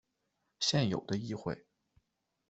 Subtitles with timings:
[0.59, 1.67] 现有的议会。